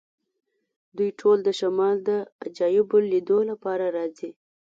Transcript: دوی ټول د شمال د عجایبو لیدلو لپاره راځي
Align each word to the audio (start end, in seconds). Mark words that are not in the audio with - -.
دوی 0.97 1.09
ټول 1.19 1.37
د 1.43 1.49
شمال 1.59 1.95
د 2.09 2.09
عجایبو 2.45 2.97
لیدلو 3.11 3.39
لپاره 3.51 3.85
راځي 3.97 4.29